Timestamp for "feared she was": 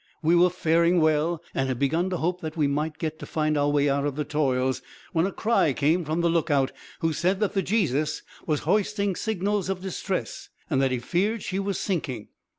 10.97-11.79